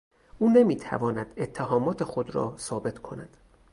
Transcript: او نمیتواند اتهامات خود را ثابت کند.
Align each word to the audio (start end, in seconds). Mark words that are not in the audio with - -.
او 0.39 0.49
نمیتواند 0.49 1.33
اتهامات 1.37 2.03
خود 2.03 2.35
را 2.35 2.53
ثابت 2.57 2.99
کند. 2.99 3.37